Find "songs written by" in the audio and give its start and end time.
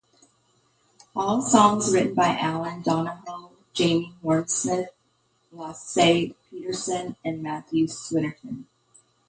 1.43-2.35